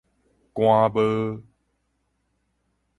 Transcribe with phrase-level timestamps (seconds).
[0.55, 1.43] 寒帽